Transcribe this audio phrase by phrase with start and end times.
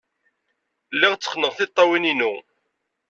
[0.93, 2.33] Lliɣ tteqqneɣ tiṭṭawin-inu.